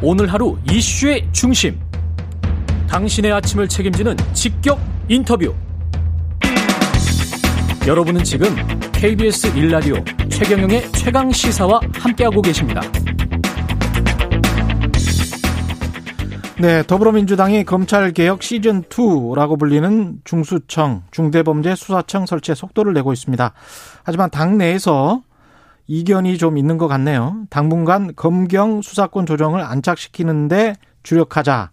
[0.00, 1.76] 오늘 하루 이슈의 중심.
[2.88, 4.78] 당신의 아침을 책임지는 직격
[5.08, 5.52] 인터뷰.
[7.84, 8.54] 여러분은 지금
[8.92, 12.80] KBS 1라디오 최경영의 최강 시사와 함께하고 계십니다.
[16.60, 23.52] 네, 더불어민주당이 검찰개혁 시즌2라고 불리는 중수청, 중대범죄수사청 설치에 속도를 내고 있습니다.
[24.04, 25.22] 하지만 당내에서
[25.88, 27.44] 이견이 좀 있는 것 같네요.
[27.50, 31.70] 당분간 검경 수사권 조정을 안착시키는데 주력하자.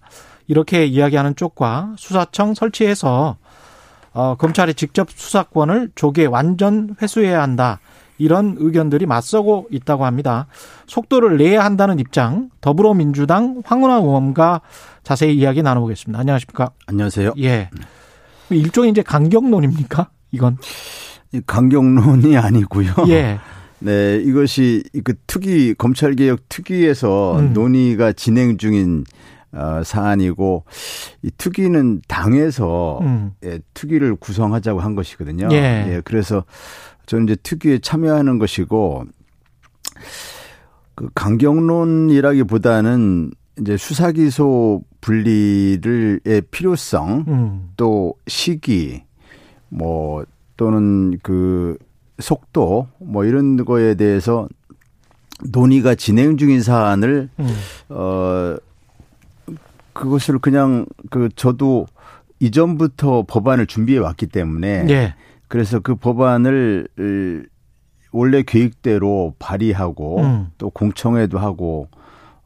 [0.48, 3.38] 이렇게 이야기하는 쪽과 수사청 설치해서
[4.14, 7.80] 어, 검찰이 직접 수사권을 조기에 완전 회수해야 한다.
[8.18, 10.48] 이런 의견들이 맞서고 있다고 합니다.
[10.88, 14.62] 속도를 내야 한다는 입장 더불어민주당 황운하 의원과
[15.04, 16.18] 자세히 이야기 나눠보겠습니다.
[16.18, 16.70] 안녕하십니까?
[16.88, 17.34] 안녕하세요.
[17.40, 17.70] 예.
[18.50, 20.10] 일종의 이제 강경론입니까?
[20.32, 20.58] 이건
[21.46, 22.94] 강경론이 아니고요.
[23.10, 23.40] 예.
[23.80, 27.54] 네, 이것이 그 특위 검찰 개혁 특위에서 음.
[27.54, 29.04] 논의가 진행 중인
[29.52, 30.64] 어, 사안이고
[31.22, 33.32] 이 특위는 당에서 음.
[33.44, 35.50] 예, 특위를 구성하자고 한 것이거든요.
[35.52, 35.86] 예.
[35.88, 36.02] 예.
[36.04, 36.44] 그래서
[37.06, 39.06] 저는 이제 특위에 참여하는 것이고
[40.96, 47.70] 그 강경론이라기보다는 이제 수사 기소 분리를의 필요성 음.
[47.78, 49.04] 또 시기
[49.70, 50.26] 뭐
[50.58, 51.78] 또는 그
[52.20, 54.48] 속도 뭐 이런 거에 대해서
[55.44, 57.56] 논의가 진행 중인 사안을 음.
[57.90, 58.56] 어
[59.94, 61.88] 그것을 그냥 그 저도
[62.40, 65.16] 이전부터 법안을 준비해 왔기 때문에 네.
[65.48, 66.88] 그래서 그 법안을
[68.12, 70.48] 원래 계획대로 발의하고 음.
[70.58, 71.90] 또 공청회도 하고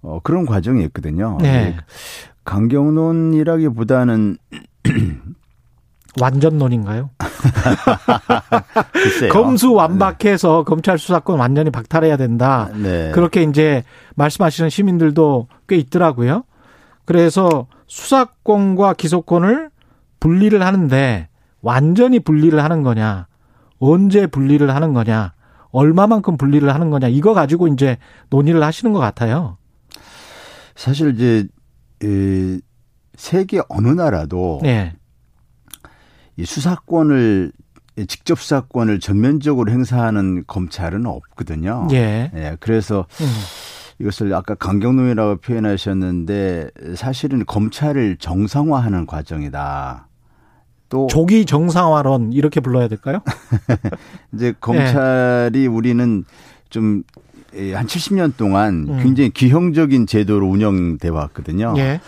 [0.02, 1.38] 어 그런 과정이 있거든요.
[1.42, 1.76] 네.
[2.44, 4.38] 강경론이라기보다는
[6.20, 7.10] 완전론인가요?
[9.32, 10.64] 검수 완박해서 네.
[10.66, 12.70] 검찰 수사권 완전히 박탈해야 된다.
[12.76, 13.12] 네.
[13.12, 13.84] 그렇게 이제
[14.16, 16.44] 말씀하시는 시민들도 꽤 있더라고요.
[17.06, 19.70] 그래서 수사권과 기소권을
[20.20, 21.28] 분리를 하는데
[21.62, 23.28] 완전히 분리를 하는 거냐,
[23.80, 25.34] 언제 분리를 하는 거냐,
[25.72, 27.98] 얼마만큼 분리를 하는 거냐, 이거 가지고 이제
[28.30, 29.58] 논의를 하시는 것 같아요.
[30.76, 31.48] 사실 이제,
[33.16, 34.94] 세계 어느 나라도 네.
[36.40, 37.52] 이 수사권을
[38.08, 41.90] 직접 수사권을 전면적으로 행사하는 검찰은 없거든요.
[41.92, 42.32] 예.
[42.34, 43.28] 예 그래서 음.
[44.00, 50.08] 이것을 아까 강경노이라고 표현하셨는데 사실은 검찰을 정상화하는 과정이다.
[50.88, 53.20] 또 조기 정상화론 이렇게 불러야 될까요?
[54.34, 55.68] 이제 검찰이 예.
[55.68, 56.24] 우리는
[56.70, 57.04] 좀
[57.76, 59.00] 한 70년 동안 음.
[59.02, 61.74] 굉장히 기형적인 제도로 운영돼 왔거든요.
[61.78, 62.00] 예.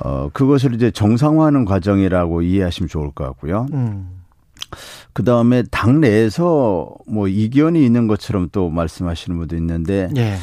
[0.00, 3.66] 어, 그것을 이제 정상화하는 과정이라고 이해하시면 좋을 것 같고요.
[3.72, 4.10] 음.
[5.12, 10.36] 그 다음에 당 내에서 뭐 이견이 있는 것처럼 또 말씀하시는 분도 있는데, 예.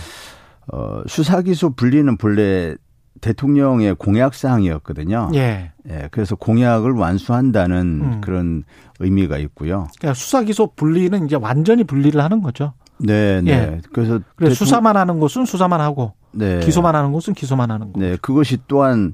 [0.72, 2.76] 어, 수사기소 분리는 본래
[3.22, 5.32] 대통령의 공약 사항이었거든요.
[5.36, 5.72] 예.
[5.90, 6.08] 예.
[6.12, 8.22] 그래서 공약을 완수한다는 음.
[8.22, 8.64] 그런
[9.00, 9.88] 의미가 있고요.
[10.00, 12.74] 그러니까 수사 기소 분리는 이제 완전히 분리를 하는 거죠.
[12.98, 13.52] 네, 네.
[13.52, 13.82] 예.
[13.92, 16.60] 그래서 그래서 수사만 하는 곳은 수사만 하고 네.
[16.60, 18.00] 기소만 하는 곳은 기소만 하는 거.
[18.00, 19.14] 네, 그것이 또한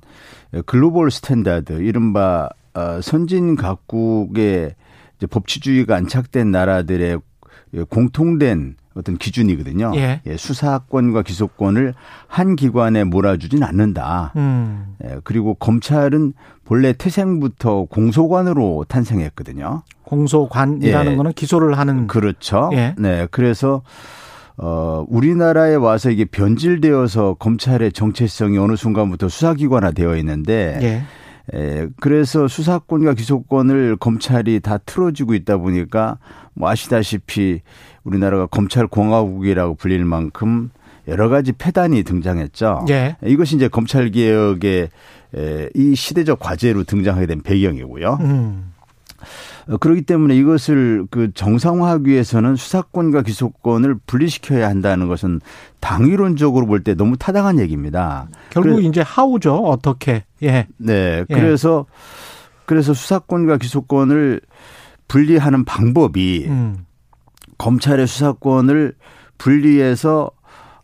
[0.66, 4.76] global standard, 이른바 어, 선진 각국의
[5.30, 7.20] 법치주의가 안착된 나라들의
[7.90, 9.94] 공통된 어떤 기준이거든요.
[9.96, 10.22] 예.
[10.26, 11.94] 예, 수사권과 기소권을
[12.28, 14.34] 한 기관에 몰아주진 않는다.
[14.36, 14.96] 음.
[15.06, 16.34] 예, 그리고 검찰은
[16.66, 19.84] 본래 태생부터 공소관으로 탄생했거든요.
[20.04, 21.16] 공소관이라는 예.
[21.16, 22.70] 거는 기소를 하는 그렇죠.
[22.74, 22.96] 예.
[22.98, 23.82] 네, 그래서
[24.62, 31.04] 어, 우리나라에 와서 이게 변질되어서 검찰의 정체성이 어느 순간부터 수사기관화 되어 있는데, 예.
[31.54, 36.18] 에, 그래서 수사권과 기소권을 검찰이 다 틀어지고 있다 보니까
[36.54, 37.62] 뭐 아시다시피
[38.04, 40.70] 우리나라가 검찰 공화국이라고 불릴 만큼
[41.08, 42.86] 여러 가지 폐단이 등장했죠.
[42.90, 43.16] 예.
[43.26, 44.90] 이것이 이제 검찰 개혁의
[45.76, 48.18] 이 시대적 과제로 등장하게 된 배경이고요.
[48.22, 48.74] 음.
[49.70, 55.42] 어, 그렇기 때문에 이것을 그 정상화하기 위해서는 수사권과 기소권을 분리시켜야 한다는 것은
[55.80, 58.28] 당위론적으로 볼 때 너무 타당한 얘기입니다.
[58.50, 59.56] 결국 그래, 이제 하우죠.
[59.56, 60.24] 어떻게?
[60.42, 60.68] 예.
[60.78, 61.24] 네.
[61.30, 61.34] 예.
[61.34, 61.86] 그래서
[62.66, 64.42] 그래서 수사권과 기소권을
[65.08, 66.86] 분리하는 방법이 음.
[67.58, 68.94] 검찰의 수사권을
[69.38, 70.32] 분리해서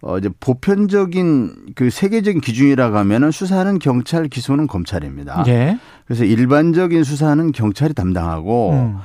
[0.05, 5.45] 어 이제 보편적인 그 세계적인 기준이라고 하면은 수사는 경찰, 기소는 검찰입니다.
[5.47, 5.79] 예.
[6.05, 8.97] 그래서 일반적인 수사는 경찰이 담당하고 음.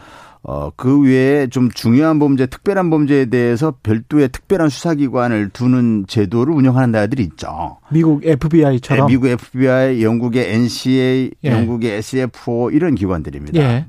[0.43, 6.93] 어, 그 외에 좀 중요한 범죄, 특별한 범죄에 대해서 별도의 특별한 수사기관을 두는 제도를 운영하는
[6.93, 7.79] 나라들이 있죠.
[7.91, 9.07] 미국 FBI처럼?
[9.07, 11.51] 네, 미국 FBI, 영국의 NCA, 예.
[11.51, 13.59] 영국의 SFO 이런 기관들입니다.
[13.59, 13.87] 예.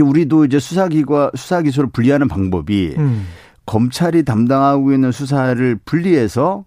[0.00, 3.26] 우리도 이제 수사기관, 수사기소를 분리하는 방법이 음.
[3.68, 6.64] 검찰이 담당하고 있는 수사를 분리해서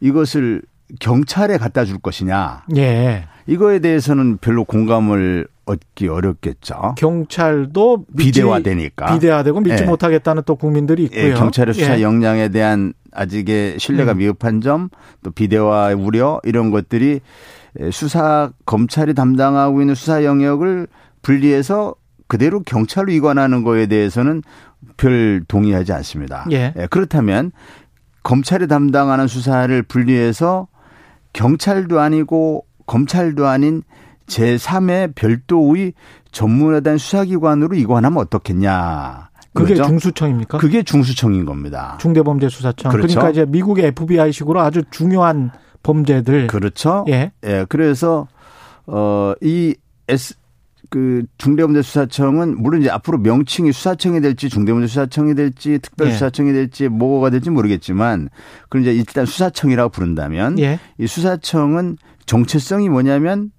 [0.00, 0.62] 이것을
[0.98, 2.64] 경찰에 갖다 줄 것이냐.
[2.76, 3.26] 예.
[3.46, 6.94] 이거에 대해서는 별로 공감을 얻기 어렵겠죠.
[6.96, 9.86] 경찰도 비대화되니까 비대화되고 믿지 예.
[9.86, 11.22] 못하겠다는 또 국민들이 있고요.
[11.22, 12.02] 예, 경찰의 수사 예.
[12.02, 14.18] 역량에 대한 아직의 신뢰가 음.
[14.18, 14.88] 미흡한 점,
[15.22, 17.20] 또 비대화 우려 이런 것들이
[17.92, 20.86] 수사 검찰이 담당하고 있는 수사 영역을
[21.20, 21.94] 분리해서
[22.26, 24.42] 그대로 경찰로 이관하는 거에 대해서는
[24.96, 26.46] 별 동의하지 않습니다.
[26.52, 26.72] 예.
[26.76, 27.52] 예 그렇다면
[28.22, 30.68] 검찰이 담당하는 수사를 분리해서
[31.32, 33.82] 경찰도 아니고 검찰도 아닌
[34.26, 35.94] 제3의 별도의
[36.32, 39.30] 전문화된 수사기관으로 이관하면 어떻겠냐.
[39.54, 39.88] 그게 그렇죠?
[39.88, 40.58] 중수청입니까?
[40.58, 41.96] 그게 중수청인 겁니다.
[42.00, 42.92] 중대범죄수사청.
[42.92, 43.08] 그렇죠?
[43.14, 45.50] 그러니까 이제 미국의 FBI식으로 아주 중요한
[45.82, 46.48] 범죄들.
[46.48, 47.04] 그렇죠.
[47.08, 47.32] 예.
[47.44, 47.64] 예.
[47.68, 48.28] 그래서
[48.86, 49.74] 어이
[50.08, 50.34] S
[50.90, 56.54] 그 중대범죄수사청은 물론 이제 앞으로 명칭이 수사청이 될지 중대범죄수사청이 될지 특별수사청이 예.
[56.54, 58.30] 될지 뭐가 될지 모르겠지만
[58.68, 60.78] 그럼 이제 일단 수사청이라고 부른다면 예.
[60.98, 63.50] 이 수사청은 정체성이 뭐냐면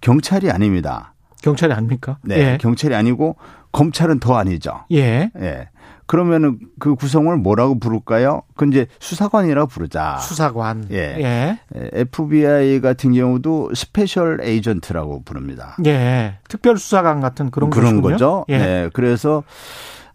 [0.00, 1.14] 경찰이 아닙니다.
[1.42, 2.18] 경찰이 아닙니까?
[2.22, 2.58] 네, 예.
[2.60, 3.36] 경찰이 아니고
[3.72, 4.84] 검찰은 더 아니죠.
[4.92, 5.30] 예.
[5.38, 5.68] 예.
[6.06, 8.42] 그러면은 그 구성을 뭐라고 부를까요?
[8.56, 10.18] 그 이제 수사관이라고 부르자.
[10.18, 10.86] 수사관.
[10.90, 11.16] 예.
[11.18, 11.58] 예.
[11.92, 15.76] FBI 같은 경우도 special agent라고 부릅니다.
[15.86, 16.38] 예.
[16.48, 18.12] 특별 수사관 같은 그런 그런 것이군요?
[18.12, 18.44] 거죠.
[18.50, 18.54] 예.
[18.54, 18.90] 예.
[18.92, 19.42] 그래서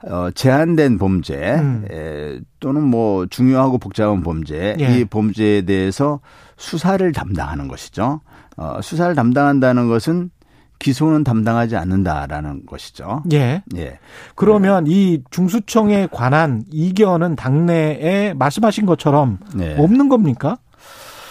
[0.03, 1.85] 어, 제한된 범죄 음.
[1.91, 4.99] 에, 또는 뭐 중요하고 복잡한 범죄 예.
[4.99, 6.21] 이 범죄에 대해서
[6.57, 8.21] 수사를 담당하는 것이죠.
[8.57, 10.31] 어, 수사를 담당한다는 것은
[10.79, 13.23] 기소는 담당하지 않는다라는 것이죠.
[13.33, 13.61] 예.
[13.75, 13.99] 예.
[14.35, 14.91] 그러면 네.
[14.91, 19.75] 이 중수청에 관한 이견은 당내에 말씀하신 것처럼 네.
[19.77, 20.57] 없는 겁니까?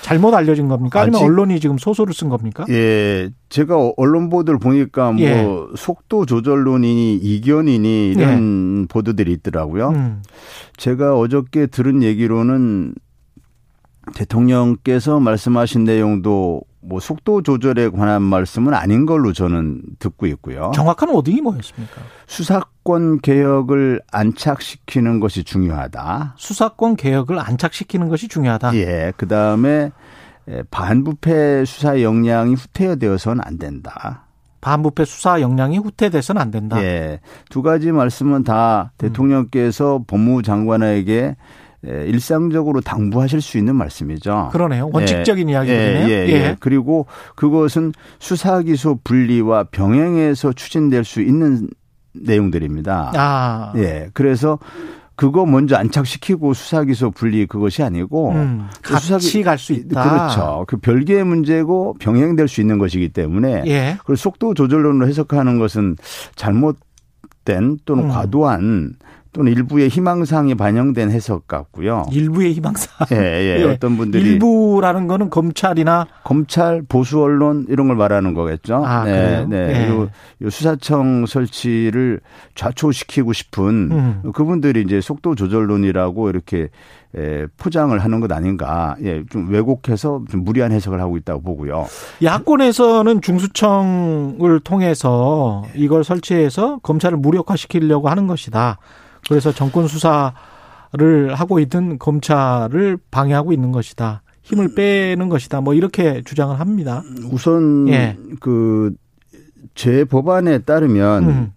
[0.02, 1.00] 잘못 알려진 겁니까?
[1.00, 2.64] 아니면 언론이 지금 소설을 쓴 겁니까?
[2.68, 3.30] 예.
[3.48, 5.46] 제가 언론 보도를 보니까 뭐 예.
[5.76, 8.86] 속도 조절론이니 이견이니 이런 예.
[8.88, 9.88] 보도들이 있더라고요.
[9.90, 10.22] 음.
[10.76, 12.94] 제가 어저께 들은 얘기로는
[14.14, 20.70] 대통령께서 말씀하신 내용도 뭐 속도 조절에 관한 말씀은 아닌 걸로 저는 듣고 있고요.
[20.74, 22.00] 정확한 워딩이 뭐였습니까?
[22.26, 26.34] 수사권 개혁을 안착시키는 것이 중요하다.
[26.36, 28.74] 수사권 개혁을 안착시키는 것이 중요하다.
[28.76, 29.12] 예.
[29.16, 29.90] 그 다음에
[30.70, 34.24] 반부패 수사 역량이 후퇴되어서는 안 된다.
[34.60, 36.82] 반부패 수사 역량이 후퇴돼서는 안 된다.
[36.82, 37.20] 예.
[37.48, 40.04] 두 가지 말씀은 다 대통령께서 음.
[40.06, 41.36] 법무부 장관에게 예,
[41.82, 44.48] 일상적으로 당부하실 수 있는 말씀이죠.
[44.52, 44.90] 그러네요.
[44.92, 46.08] 원칙적인 예, 이야기네요.
[46.08, 46.56] 예, 예, 예.
[46.58, 51.68] 그리고 그것은 수사 기소 분리와 병행해서 추진될 수 있는
[52.14, 53.12] 내용들입니다.
[53.14, 53.72] 아.
[53.76, 54.10] 예.
[54.12, 54.58] 그래서
[55.14, 60.08] 그거 먼저 안착시키고 수사 기소 분리 그것이 아니고 음, 그 같이 갈 수 있다.
[60.08, 60.64] 그렇죠.
[60.68, 63.98] 그 별개의 문제고 병행될 수 있는 것이기 때문에 예.
[64.04, 65.96] 그 속도 조절론으로 해석하는 것은
[66.36, 66.78] 잘못
[67.44, 68.08] 된 또는 음.
[68.10, 68.94] 과도한
[69.32, 72.06] 또는 일부의 희망사항이 반영된 해석 같고요.
[72.12, 73.08] 일부의 희망사항.
[73.12, 73.60] 예, 예.
[73.60, 73.64] 예.
[73.64, 78.82] 어떤 분들이 일부라는 거는 검찰이나 검찰 보수 언론 이런 걸 말하는 거겠죠.
[78.84, 79.46] 아, 네, 그래요?
[79.48, 79.56] 네.
[79.56, 79.88] 예.
[79.88, 80.08] 요,
[80.42, 82.20] 요 수사청 설치를
[82.54, 84.32] 좌초시키고 싶은 음.
[84.32, 86.68] 그분들이 이제 속도 조절론이라고 이렇게
[87.16, 88.96] 예, 포장을 하는 것 아닌가.
[89.02, 91.86] 예, 좀 왜곡해서 좀 무리한 해석을 하고 있다고 보고요.
[92.22, 98.78] 야권에서는 중수청을 통해서 이걸 설치해서 검찰을 무력화시키려고 하는 것이다.
[99.28, 100.32] 그래서 정권 수사를
[101.34, 104.22] 하고 있던 검찰을 방해하고 있는 것이다.
[104.42, 105.60] 힘을 빼는 것이다.
[105.60, 107.02] 뭐 이렇게 주장을 합니다.
[107.30, 108.16] 우선 예.
[108.40, 111.52] 그제 법안에 따르면 음.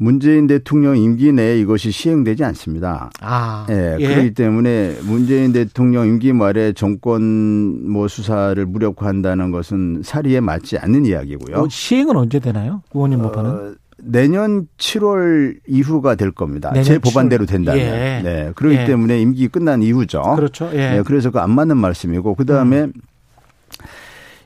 [0.00, 3.10] 문재인 대통령 임기 내에 이것이 시행되지 않습니다.
[3.20, 4.06] 아, 예, 예.
[4.06, 11.56] 그렇기 때문에 문재인 대통령 임기 말에 정권 뭐 수사를 무력화한다는 것은 사리에 맞지 않는 이야기고요.
[11.56, 12.82] 어, 시행은 언제 되나요?
[12.94, 13.50] 의원님 법안은?
[13.50, 16.72] 어, 내년 7월 이후가 될 겁니다.
[16.82, 17.80] 제 법안대로 된다면.
[17.80, 18.20] 예.
[18.22, 18.52] 네.
[18.54, 18.84] 그렇기 예.
[18.84, 20.22] 때문에 임기 끝난 이후죠.
[20.36, 20.70] 그렇죠.
[20.72, 20.90] 예.
[20.90, 21.02] 네.
[21.04, 22.92] 그래서 그 안 맞는 말씀이고 그다음에 음.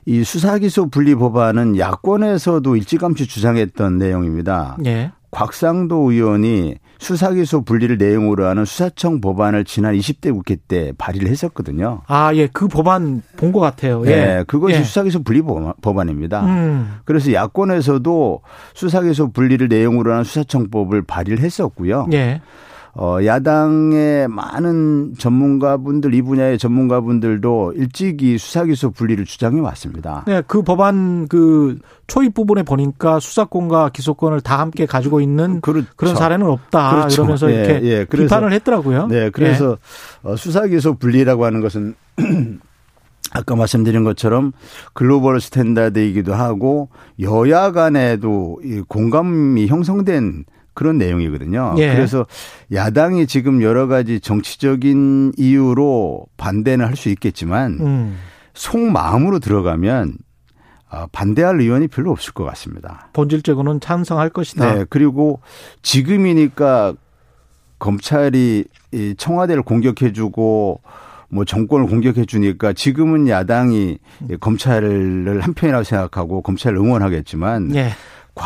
[0.05, 4.77] 이 수사기소 분리 법안은 야권에서도 일찌감치 주장했던 내용입니다.
[4.85, 5.11] 예.
[5.33, 12.01] 곽상도 의원이 수사기소 분리를 내용으로 하는 수사청 법안을 지난 20대 국회 때 발의를 했었거든요.
[12.07, 12.47] 아, 예.
[12.47, 14.03] 그 법안 본 것 같아요.
[14.05, 14.09] 예.
[14.15, 14.83] 네, 그것이 예.
[14.83, 15.41] 수사기소 분리
[15.81, 16.45] 법안입니다.
[16.45, 16.99] 음.
[17.03, 18.41] 그래서 야권에서도
[18.73, 22.07] 수사기소 분리를 내용으로 하는 수사청법을 발의를 했었고요.
[22.13, 22.41] 예.
[22.95, 30.23] 어, 야당의 많은 전문가분들, 이 분야의 전문가분들도 일찍 이 수사기소 분리를 주장해 왔습니다.
[30.27, 35.87] 네, 그 법안 그 초입 부분에 보니까 수사권과 기소권을 다 함께 가지고 있는 그렇죠.
[35.95, 36.91] 그런 사례는 없다.
[36.91, 37.23] 그렇죠.
[37.23, 39.07] 이러면서 예, 이렇게 예, 비판을 했더라고요.
[39.07, 39.77] 네, 그래서
[40.29, 40.35] 예.
[40.35, 41.95] 수사기소 분리라고 하는 것은
[43.33, 44.51] 아까 말씀드린 것처럼
[44.93, 51.75] 글로벌 스탠다드이기도 하고 여야 간에도 공감이 형성된 그런 내용이거든요.
[51.77, 51.93] 예.
[51.93, 52.25] 그래서
[52.71, 58.17] 야당이 지금 여러 가지 정치적인 이유로 반대는 할 수 있겠지만 음.
[58.53, 60.13] 속마음으로 들어가면
[60.89, 63.09] 아, 반대할 의원이 별로 없을 것 같습니다.
[63.13, 64.73] 본질적으로는 찬성할 것이다.
[64.75, 64.85] 네.
[64.89, 65.41] 그리고
[65.81, 66.93] 지금이니까
[67.79, 68.65] 검찰이
[69.17, 70.81] 청와대를 공격해주고
[71.29, 73.97] 뭐 정권을 공격해 주니까 지금은 야당이
[74.39, 77.89] 검찰을 한편이라고 생각하고 검찰을 응원하겠지만 예.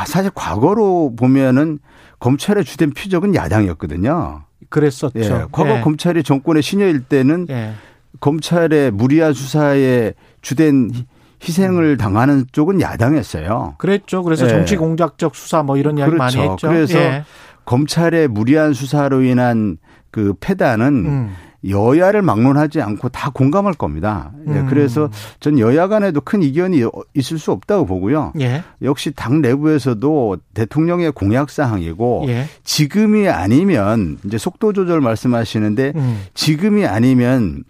[0.06, 1.80] 사실 과거로 보면은
[2.20, 4.44] 검찰의 주된 표적은 야당이었거든요.
[4.70, 5.20] 그랬었죠.
[5.20, 5.46] 예.
[5.52, 5.82] 과거 예.
[5.82, 7.74] 검찰이 정권의 신여일 때는 예.
[8.20, 10.92] 검찰의 무리한 수사에 주된
[11.44, 13.76] 희생을 당하는 쪽은 야당이었어요.
[13.78, 14.24] 그랬죠.
[14.24, 14.50] 그래서 예.
[14.50, 16.38] 정치 공작적 수사 뭐 이런 이야기 그렇죠.
[16.38, 16.68] 많이 했죠.
[16.68, 17.24] 그래서 예.
[17.66, 19.78] 검찰의 무리한 수사로 인한
[20.10, 21.36] 그 패단은 음.
[21.68, 24.32] 여야를 막론하지 않고 다 공감할 겁니다.
[24.48, 24.68] 예, 음.
[24.68, 25.10] 그래서
[25.40, 26.84] 전 여야 간에도 큰 이견이
[27.14, 28.34] 있을 수 없다고 보고요.
[28.40, 28.64] 예.
[28.82, 32.46] 역시 당 내부에서도 대통령의 공약 사항이고 예.
[32.64, 36.22] 지금이 아니면 이제 속도 조절 말씀하시는데 음.
[36.34, 37.64] 지금이 아니면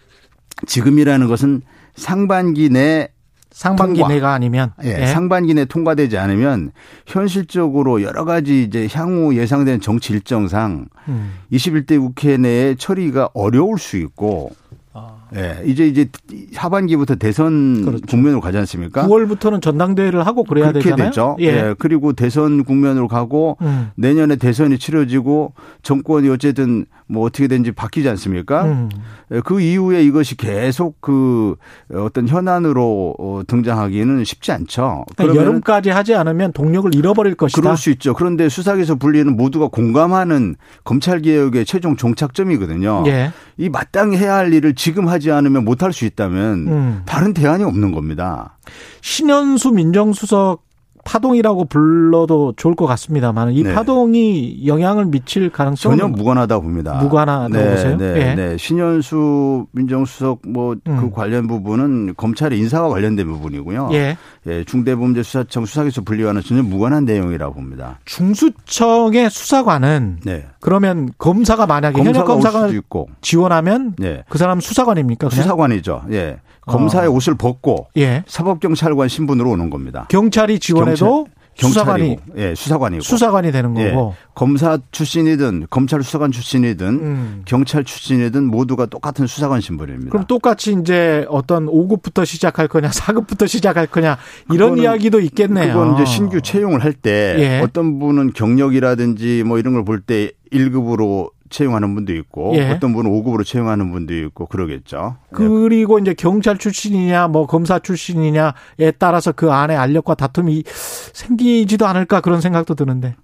[0.65, 1.61] 지금이라는 것은
[1.95, 3.09] 상반기 내
[3.51, 4.13] 상반기 통과.
[4.13, 5.05] 내가 아니면 예, 예.
[5.07, 6.71] 상반기 내 통과되지 않으면
[7.05, 11.33] 현실적으로 여러 가지 이제 향후 예상되는 정치 일정상 음.
[11.51, 14.51] 21대 국회 내에 처리가 어려울 수 있고
[15.35, 16.09] 예, 이제 이제
[16.55, 18.05] 하반기부터 대선 그렇죠.
[18.07, 19.07] 국면으로 가지 않습니까?
[19.07, 21.09] 9월부터는 전당대회를 하고 그래야 그렇게 되잖아요.
[21.09, 21.37] 되죠.
[21.39, 21.45] 예.
[21.45, 21.75] 예.
[21.77, 23.89] 그리고 대선 국면으로 가고 음.
[23.95, 25.53] 내년에 대선이 치러지고
[25.83, 28.63] 정권이 어쨌든 뭐 어떻게 된지 바뀌지 않습니까?
[28.65, 28.89] 음.
[29.31, 31.55] 예, 그 이후에 이것이 계속 그
[31.93, 35.05] 어떤 현안으로 어, 등장하기는 쉽지 않죠.
[35.15, 37.61] 그러니까 여름까지 하지 않으면 동력을 잃어버릴 것이다.
[37.61, 38.13] 그럴 수 있죠.
[38.13, 43.03] 그런데 수사에서 분리는 모두가 공감하는 검찰 개혁의 최종 종착점이거든요.
[43.07, 43.31] 예.
[43.57, 47.01] 이 마땅히 해야 할 일을 지금 하지 않으면 못할 수 있다면 음.
[47.05, 48.57] 다른 대안이 없는 겁니다.
[49.01, 50.66] 신현수 민정수석
[51.07, 53.73] 파동이라고 불러도 좋을 것 같습니다만 이 네.
[53.73, 56.95] 파동이 영향을 미칠 가능성은 전혀 무관하다 봅니다.
[56.95, 57.97] 무관하다고 네, 보세요?
[57.97, 58.35] 네, 예.
[58.35, 58.57] 네.
[58.57, 61.11] 신현수 민정수석 뭐그 음.
[61.11, 63.89] 관련 부분은 검찰의 인사와 관련된 부분이고요.
[63.93, 64.17] 예.
[64.47, 67.99] 예, 중대범죄수사청 수사기소 분리와는 전혀 무관한 내용이라고 봅니다.
[68.03, 70.45] 중수청의 수사관은 네.
[70.59, 72.69] 그러면 검사가 만약에 검사가 현역 검사가
[73.21, 74.23] 지원하면 네.
[74.27, 75.29] 그 사람 수사관입니까?
[75.29, 75.43] 그냥?
[75.43, 76.03] 수사관이죠.
[76.11, 76.39] 예.
[76.67, 77.11] 검사의 어.
[77.11, 78.23] 옷을 벗고 예.
[78.27, 80.05] 사법경찰관 신분으로 오는 겁니다.
[80.09, 81.27] 경찰이 지원해도
[81.59, 83.89] 경찰, 수사관이 예, 수사관이고 수사관이 되는 예.
[83.89, 84.25] 거고 예.
[84.35, 87.41] 검사 출신이든 검찰 수사관 출신이든 음.
[87.45, 90.11] 경찰 출신이든 모두가 똑같은 수사관 신분입니다.
[90.11, 94.19] 그럼 똑같이 이제 어떤 5급부터 시작할 거냐, 4급부터 시작할 거냐
[94.51, 95.73] 이런 이야기도 있겠네요.
[95.73, 97.59] 그건 이제 신규 채용을 할때 예.
[97.63, 102.69] 어떤 분은 경력이라든지 뭐 이런 걸 볼 때 1급으로 채용하는 분도 있고 예.
[102.71, 105.17] 어떤 분은 5급으로 채용하는 분도 있고 그러겠죠.
[105.31, 110.63] 그리고 이제 경찰 출신이냐 뭐 검사 출신이냐에 따라서 그 안에 알력과 다툼이
[111.13, 113.15] 생기지도 않을까 그런 생각도 드는데.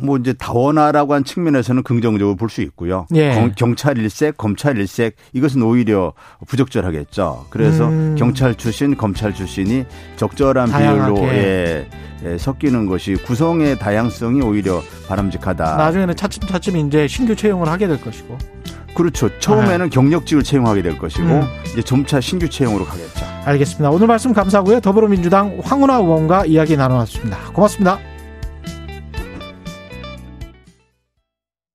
[0.00, 3.06] 뭐 이제 다원화라고 한 측면에서는 긍정적으로 볼 수 있고요.
[3.14, 3.52] 예.
[3.56, 6.12] 경찰 일색, 검찰 일색 이것은 오히려
[6.46, 7.46] 부적절하겠죠.
[7.50, 8.14] 그래서 음.
[8.16, 9.84] 경찰 출신, 검찰 출신이
[10.16, 11.14] 적절한 다양하게.
[11.14, 11.88] 비율로 예, 예,
[12.38, 15.76] 섞이는 것이 구성의 다양성이 오히려 바람직하다.
[15.76, 18.36] 나중에는 차츰차츰 이제 신규 채용을 하게 될 것이고.
[18.94, 19.30] 그렇죠.
[19.38, 19.88] 처음에는 아.
[19.88, 21.42] 경력직을 채용하게 될 것이고 음.
[21.72, 23.24] 이제 점차 신규 채용으로 가겠죠.
[23.44, 23.90] 알겠습니다.
[23.90, 24.80] 오늘 말씀 감사하고요.
[24.80, 27.38] 더불어민주당 황운하 의원과 이야기 나눠봤습니다.
[27.52, 28.00] 고맙습니다.